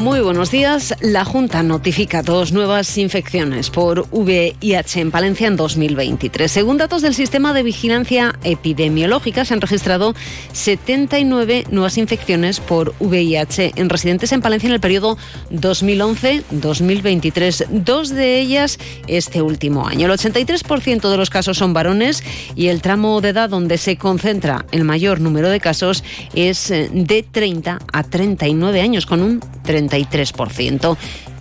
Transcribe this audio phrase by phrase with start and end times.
[0.00, 0.94] Muy buenos días.
[1.02, 6.50] La Junta notifica dos nuevas infecciones por VIH en Palencia en 2023.
[6.50, 10.14] Según datos del Sistema de Vigilancia Epidemiológica, se han registrado
[10.54, 15.18] 79 nuevas infecciones por VIH en residentes en Palencia en el periodo
[15.52, 17.66] 2011-2023.
[17.68, 20.06] Dos de ellas este último año.
[20.06, 22.24] El 83% de los casos son varones
[22.56, 26.02] y el tramo de edad donde se concentra el mayor número de casos
[26.34, 29.89] es eh, de 30 a 39 años, con un 30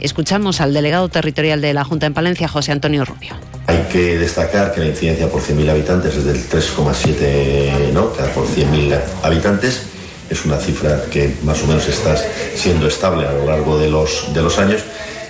[0.00, 3.34] Escuchamos al delegado territorial de la Junta en Palencia, José Antonio Rubio.
[3.66, 8.08] Hay que destacar que la incidencia por 100.000 habitantes es del 3,7 ¿no?
[8.08, 9.82] por 100.000 habitantes.
[10.30, 12.16] Es una cifra que más o menos está
[12.54, 14.82] siendo estable a lo largo de los, de los años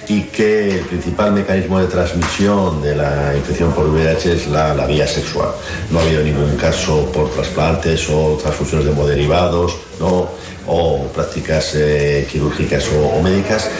[0.08, 5.06] y que el principal mecanismo de transmisión de la infección por VIH es la, vía
[5.06, 5.50] sexual.
[5.90, 10.28] No ha habido ningún caso por trasplantes o transfusiones de hemoderivados ¿no?
[10.66, 13.70] o prácticas eh, quirúrgicas o, médicas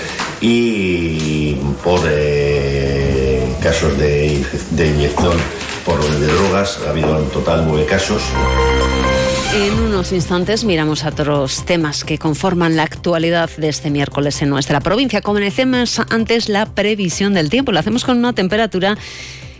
[0.41, 5.37] y por eh, casos de, de inyección
[5.85, 8.23] por de drogas ha habido en total nueve casos.
[9.55, 14.51] En unos instantes miramos a otros temas que conforman la actualidad de este miércoles en
[14.51, 15.23] nuestra provincia.
[15.23, 17.73] Comencemos antes la previsión del tiempo.
[17.73, 18.99] Lo hacemos con una temperatura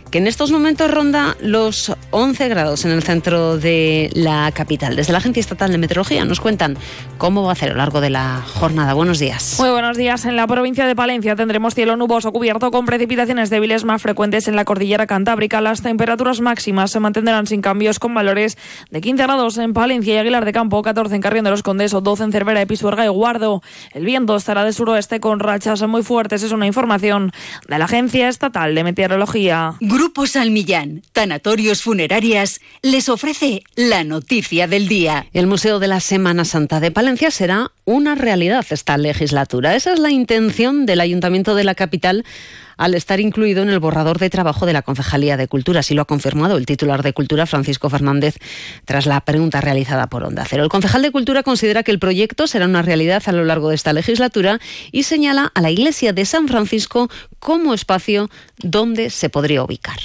[0.09, 4.95] que en estos momentos ronda los 11 grados en el centro de la capital.
[4.95, 6.77] Desde la Agencia Estatal de Meteorología nos cuentan
[7.17, 8.93] cómo va a ser a lo largo de la jornada.
[8.93, 9.57] Buenos días.
[9.59, 10.25] Muy buenos días.
[10.25, 14.55] En la provincia de Palencia tendremos cielo nuboso cubierto con precipitaciones débiles más frecuentes en
[14.55, 15.61] la cordillera cantábrica.
[15.61, 18.57] Las temperaturas máximas se mantendrán sin cambios con valores
[18.89, 21.93] de 15 grados en Palencia y Aguilar de Campo, 14 en Carrión de los Condes
[21.93, 23.61] o 12 en Cervera, Pisuerga y Guardo.
[23.93, 26.41] El viento estará de suroeste con rachas muy fuertes.
[26.41, 27.31] Es una información
[27.67, 29.75] de la Agencia Estatal de Meteorología.
[29.99, 35.27] Grupo San Millán, Tanatorios Funerarias, les ofrece la noticia del día.
[35.33, 39.75] El Museo de la Semana Santa de Palencia será una realidad esta legislatura.
[39.75, 42.23] Esa es la intención del Ayuntamiento de la capital
[42.79, 45.81] al estar incluido en el borrador de trabajo de la Concejalía de Cultura.
[45.81, 48.37] Así lo ha confirmado el titular de Cultura, Francisco Fernández,
[48.85, 50.63] tras la pregunta realizada por Onda Cero.
[50.63, 53.75] El concejal de Cultura considera que el proyecto será una realidad a lo largo de
[53.75, 54.59] esta legislatura
[54.93, 59.99] y señala a la Iglesia de San Francisco como espacio donde se podría ubicar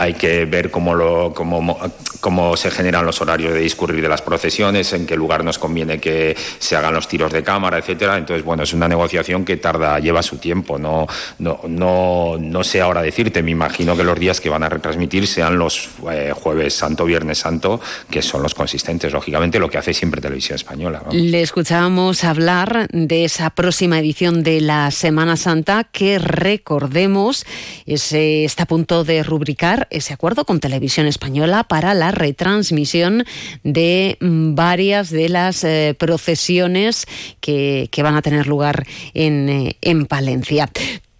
[0.00, 1.78] hay que ver cómo, lo, cómo,
[2.20, 6.00] cómo, se generan los horarios de discurrir de las procesiones, en qué lugar nos conviene
[6.00, 8.16] que se hagan los tiros de cámara, etcétera.
[8.16, 10.78] Entonces, bueno, es una negociación que tarda, lleva su tiempo.
[10.78, 11.06] No,
[11.38, 15.26] no, no, no sé ahora decirte, me imagino que los días que van a retransmitir
[15.26, 17.78] sean los eh, jueves santo, viernes santo,
[18.10, 21.02] que son los consistentes, lógicamente, lo que hace siempre Televisión Española.
[21.12, 27.44] Le escuchábamos hablar de esa próxima edición de la Semana Santa que recordemos
[27.84, 33.24] está a punto de rubricar ese acuerdo con Televisión Española para la retransmisión
[33.62, 37.06] de mm, varias de las eh, procesiones
[37.40, 40.70] que, van a tener lugar en, eh, en Palencia.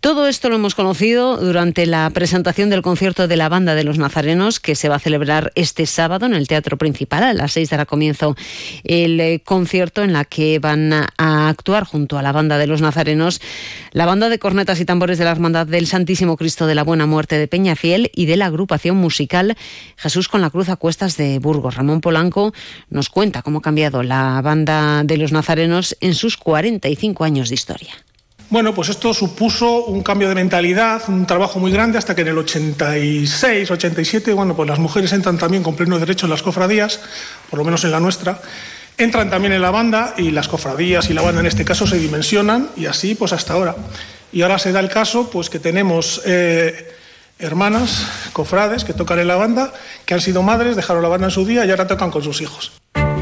[0.00, 3.98] Todo esto lo hemos conocido durante la presentación del concierto de la Banda de los
[3.98, 7.22] Nazarenos que se va a celebrar este sábado en el Teatro Principal.
[7.22, 8.34] A las seis dará comienzo
[8.84, 12.80] el eh, concierto en la que van a actuar junto a la Banda de los
[12.80, 13.42] Nazarenos
[13.92, 17.04] la Banda de Cornetas y Tambores de la Hermandad del Santísimo Cristo de la Buena
[17.04, 19.54] Muerte de Peñafiel y de la agrupación musical
[19.96, 21.74] Jesús con la Cruz a Cuestas de Burgos.
[21.74, 22.54] Ramón Polanco
[22.88, 27.54] nos cuenta cómo ha cambiado la Banda de los Nazarenos en sus 45 años de
[27.54, 27.92] historia.
[28.50, 32.28] Bueno, pues esto supuso un cambio de mentalidad, un trabajo muy grande, hasta que en
[32.28, 36.98] el 86, 87, bueno, pues las mujeres entran también con pleno derecho en las cofradías,
[37.48, 38.40] por lo menos en la nuestra,
[38.98, 41.96] entran también en la banda y las cofradías y la banda en este caso se
[41.98, 43.76] dimensionan y así pues hasta ahora.
[44.32, 46.92] Y ahora se da el caso pues que tenemos eh,
[47.38, 49.72] hermanas, cofrades que tocan en la banda,
[50.04, 52.40] que han sido madres, dejaron la banda en su día y ahora tocan con sus
[52.40, 52.79] hijos.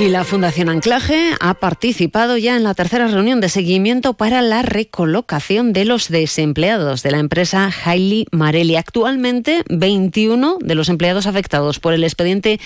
[0.00, 4.62] Y la Fundación Anclaje ha participado ya en la tercera reunión de seguimiento para la
[4.62, 8.76] recolocación de los desempleados de la empresa Hailey Marelli.
[8.76, 12.60] Actualmente, 21 de los empleados afectados por el expediente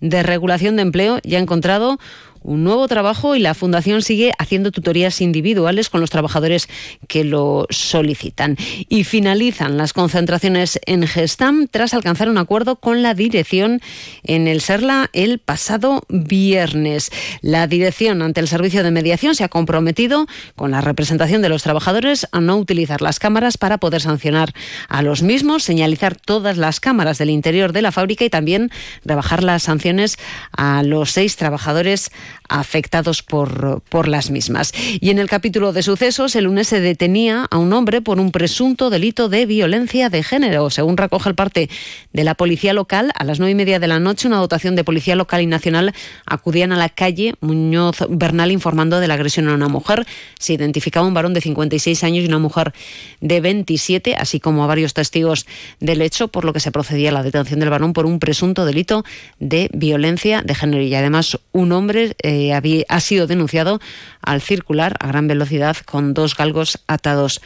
[0.00, 1.98] de regulación de empleo ya han encontrado
[2.42, 6.68] un nuevo trabajo y la Fundación sigue haciendo tutorías individuales con los trabajadores
[7.06, 8.56] que lo solicitan.
[8.88, 13.80] Y finalizan las concentraciones en Gestam tras alcanzar un acuerdo con la dirección
[14.24, 17.10] en el Serla el pasado viernes.
[17.42, 20.26] La dirección ante el servicio de mediación se ha comprometido
[20.56, 24.52] con la representación de los trabajadores a no utilizar las cámaras para poder sancionar
[24.88, 28.70] a los mismos, señalizar todas las cámaras del interior de la fábrica y también
[29.04, 30.18] rebajar las sanciones
[30.52, 32.10] a los seis trabajadores
[32.48, 34.72] afectados por, por las mismas.
[35.00, 38.30] Y en el capítulo de sucesos, el lunes se detenía a un hombre por un
[38.32, 40.70] presunto delito de violencia de género.
[40.70, 41.68] Según recoge el parte
[42.12, 44.84] de la policía local, a las nueve y media de la noche, una dotación de
[44.84, 45.94] policía local y nacional
[46.26, 50.06] acudían a la calle Muñoz Bernal informando de la agresión a una mujer.
[50.38, 52.72] Se identificaba un varón de 56 años y una mujer
[53.20, 55.46] de 27, así como a varios testigos
[55.80, 58.64] del hecho, por lo que se procedía a la detención del varón por un presunto
[58.64, 59.04] delito
[59.38, 60.82] de violencia de género.
[60.82, 62.14] Y además, un hombre.
[62.22, 63.80] Eh, eh, ha sido denunciado
[64.22, 67.40] al circular a gran velocidad con dos galgos atados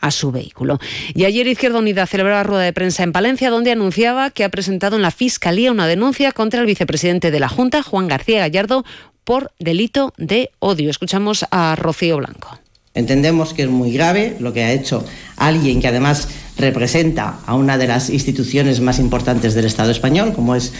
[0.00, 0.78] a su vehículo.
[1.14, 4.48] Y ayer Izquierda Unida celebró la rueda de prensa en Palencia, donde anunciaba que ha
[4.48, 8.84] presentado en la Fiscalía una denuncia contra el vicepresidente de la Junta, Juan García Gallardo,
[9.24, 10.90] por delito de odio.
[10.90, 12.58] Escuchamos a Rocío Blanco.
[12.94, 15.04] Entendemos que es muy grave lo que ha hecho
[15.36, 20.56] alguien que además representa a una de las instituciones más importantes del Estado español, como
[20.56, 20.72] es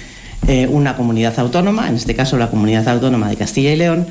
[0.46, 4.06] eh, una comunidad autónoma, en este caso la comunidad autónoma de Castilla y León,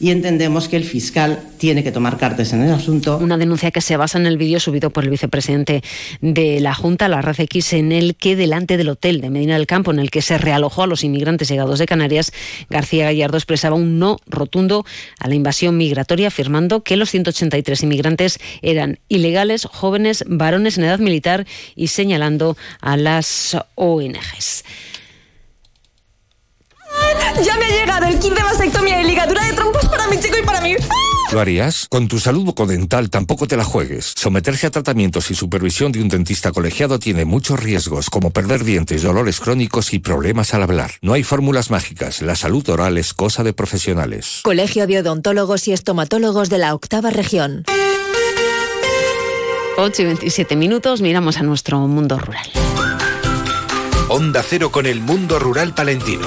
[0.00, 3.18] y entendemos que el fiscal tiene que tomar cartas en el asunto.
[3.18, 5.82] Una denuncia que se basa en el vídeo subido por el vicepresidente
[6.22, 9.66] de la Junta, la Red X, en el que delante del hotel de Medina del
[9.66, 12.32] Campo, en el que se realojó a los inmigrantes llegados de Canarias,
[12.70, 14.86] García Gallardo expresaba un no rotundo
[15.18, 20.98] a la invasión migratoria, afirmando que los 183 inmigrantes eran ilegales, jóvenes, varones en edad
[20.98, 21.46] militar
[21.76, 24.64] y señalando a las ONGs.
[27.44, 30.36] Ya me ha llegado el kit de vasectomía y ligadura de trompos para mi chico
[30.38, 30.76] y para mí.
[31.32, 31.86] ¿Lo harías?
[31.88, 34.12] Con tu salud bucodental tampoco te la juegues.
[34.16, 39.02] Someterse a tratamientos y supervisión de un dentista colegiado tiene muchos riesgos, como perder dientes,
[39.02, 40.92] dolores crónicos y problemas al hablar.
[41.02, 42.20] No hay fórmulas mágicas.
[42.20, 44.40] La salud oral es cosa de profesionales.
[44.42, 47.64] Colegio de Odontólogos y Estomatólogos de la Octava Región.
[49.76, 52.50] 8 y 27 minutos, miramos a nuestro mundo rural.
[54.08, 56.26] Onda Cero con el mundo rural palentino.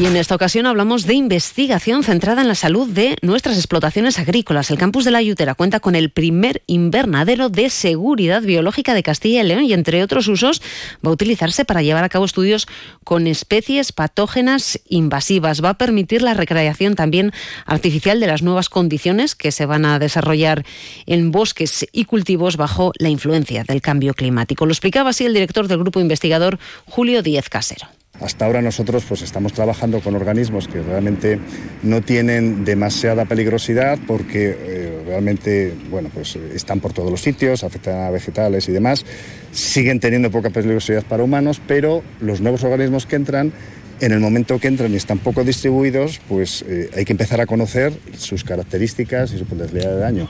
[0.00, 4.70] Y en esta ocasión hablamos de investigación centrada en la salud de nuestras explotaciones agrícolas.
[4.70, 9.42] El campus de la Yutera cuenta con el primer invernadero de seguridad biológica de Castilla
[9.42, 10.62] y León y entre otros usos
[11.04, 12.66] va a utilizarse para llevar a cabo estudios
[13.04, 15.62] con especies patógenas invasivas.
[15.62, 17.30] Va a permitir la recreación también
[17.66, 20.64] artificial de las nuevas condiciones que se van a desarrollar
[21.04, 24.64] en bosques y cultivos bajo la influencia del cambio climático.
[24.64, 27.88] Lo explicaba así el director del grupo investigador Julio Díez Casero.
[28.20, 31.38] Hasta ahora nosotros pues estamos trabajando con organismos que realmente
[31.82, 38.02] no tienen demasiada peligrosidad porque eh, realmente bueno, pues están por todos los sitios, afectan
[38.02, 39.04] a vegetales y demás,
[39.50, 43.52] siguen teniendo poca peligrosidad para humanos, pero los nuevos organismos que entran
[44.00, 47.46] en el momento que entran y están poco distribuidos, pues eh, hay que empezar a
[47.46, 50.28] conocer sus características y su potencialidad de daño.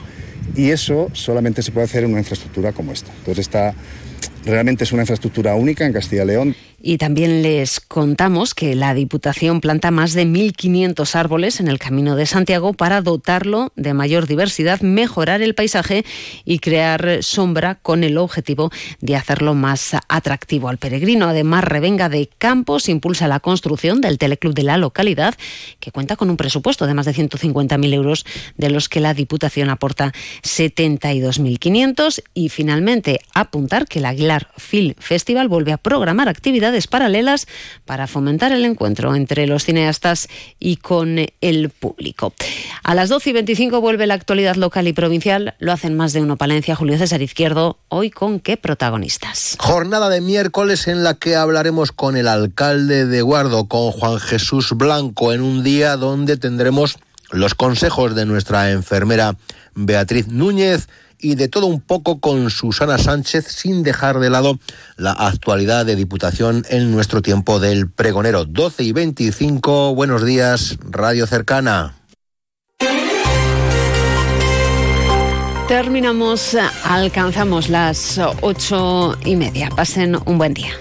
[0.55, 3.11] Y eso solamente se puede hacer en una infraestructura como esta.
[3.11, 3.73] Entonces, esta
[4.45, 6.55] realmente es una infraestructura única en Castilla y León.
[6.85, 12.17] Y también les contamos que la Diputación planta más de 1.500 árboles en el Camino
[12.17, 16.03] de Santiago para dotarlo de mayor diversidad, mejorar el paisaje
[16.43, 18.69] y crear sombra con el objetivo
[18.99, 21.29] de hacerlo más atractivo al peregrino.
[21.29, 25.35] Además, Revenga de Campos impulsa la construcción del teleclub de la localidad,
[25.79, 28.25] que cuenta con un presupuesto de más de 150.000 euros,
[28.57, 32.23] de los que la Diputación aporta 72.500.
[32.33, 36.27] Y finalmente, apuntar que el Aguilar Film Festival vuelve a programar
[36.87, 37.47] paralelas
[37.85, 40.27] para fomentar el encuentro entre los cineastas
[40.59, 42.33] y con el público.
[42.83, 45.55] A las 12 y 25 vuelve la actualidad local y provincial.
[45.59, 47.77] Lo hacen más de uno Palencia, Julio César Izquierdo.
[47.89, 49.55] Hoy con qué protagonistas.
[49.59, 54.71] Jornada de miércoles en la que hablaremos con el alcalde de Guardo, con Juan Jesús
[54.75, 56.97] Blanco, en un día donde tendremos
[57.31, 59.35] los consejos de nuestra enfermera
[59.73, 60.87] Beatriz Núñez
[61.23, 64.59] y de todo un poco con Susana Sánchez sin dejar de lado
[64.97, 68.45] la actualidad de Diputación en nuestro tiempo del pregonero.
[68.45, 71.95] 12 y 25, buenos días, Radio Cercana.
[75.67, 79.69] Terminamos, alcanzamos las ocho y media.
[79.69, 80.73] Pasen un buen día.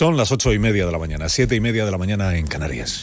[0.00, 2.46] Son las ocho y media de la mañana, siete y media de la mañana en
[2.46, 3.02] Canarias.